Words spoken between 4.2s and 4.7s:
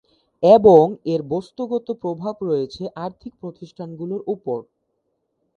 উপর।